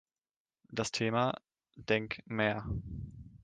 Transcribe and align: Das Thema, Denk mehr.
Das 0.71 0.91
Thema, 0.91 1.39
Denk 1.75 2.23
mehr. 2.25 2.65